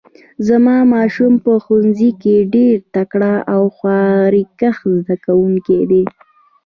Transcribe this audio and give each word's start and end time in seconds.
زما 0.47 0.77
ماشوم 0.93 1.33
په 1.45 1.51
ښوونځي 1.63 2.09
کې 2.21 2.35
ډیر 2.53 2.75
تکړه 2.95 3.35
او 3.53 3.61
خواریکښ 3.75 4.77
زده 4.99 5.15
کوونکی 5.25 5.79
ده 5.89 6.01